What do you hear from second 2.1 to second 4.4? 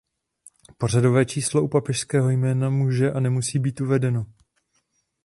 jména může a nemusí být uvedeno.